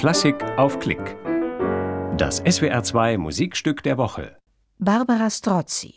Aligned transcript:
Klassik 0.00 0.42
auf 0.56 0.78
Klick. 0.78 1.14
Das 2.16 2.42
SWR2 2.42 3.18
Musikstück 3.18 3.82
der 3.82 3.98
Woche. 3.98 4.34
Barbara 4.78 5.28
Strozzi, 5.28 5.92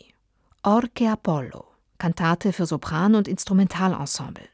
Orche 0.62 1.10
Apollo, 1.10 1.64
Kantate 1.96 2.52
für 2.52 2.66
Sopran 2.66 3.14
und 3.14 3.28
Instrumentalensemble. 3.28 4.44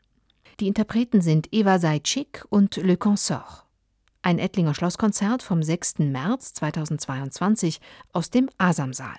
Die 0.60 0.68
Interpreten 0.68 1.21
sind 1.21 1.48
Eva 1.50 1.80
Seitschik 1.80 2.44
und 2.48 2.76
Le 2.76 2.96
Consort. 2.96 3.64
Ein 4.22 4.38
Ettlinger 4.38 4.73
Schlosskonzert 4.73 5.43
vom 5.43 5.64
6. 5.64 5.98
März 5.98 6.55
2022 6.55 7.80
aus 8.12 8.30
dem 8.30 8.51
Asamsaal. 8.57 9.19